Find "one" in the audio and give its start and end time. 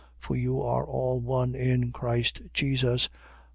1.19-1.53